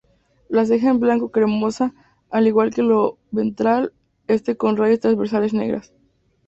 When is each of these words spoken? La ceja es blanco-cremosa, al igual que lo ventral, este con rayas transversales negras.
La 0.49 0.65
ceja 0.65 0.89
es 0.93 0.99
blanco-cremosa, 0.99 1.93
al 2.31 2.47
igual 2.47 2.73
que 2.73 2.81
lo 2.81 3.19
ventral, 3.29 3.93
este 4.25 4.57
con 4.57 4.75
rayas 4.75 4.99
transversales 5.01 5.53
negras. 5.53 5.93